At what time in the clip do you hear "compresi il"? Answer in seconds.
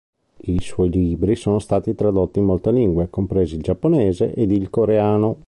3.11-3.61